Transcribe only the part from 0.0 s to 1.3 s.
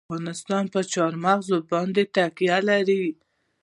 افغانستان په چار